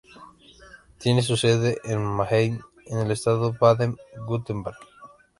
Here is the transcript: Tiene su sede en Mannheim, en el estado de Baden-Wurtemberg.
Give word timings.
Tiene 0.97 1.21
su 1.21 1.37
sede 1.37 1.77
en 1.83 2.03
Mannheim, 2.03 2.59
en 2.87 2.97
el 2.97 3.11
estado 3.11 3.51
de 3.51 3.57
Baden-Wurtemberg. 3.59 4.75